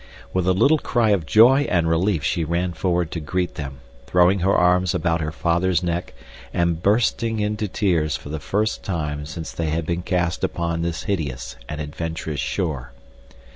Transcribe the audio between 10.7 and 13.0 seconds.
this hideous and adventurous shore.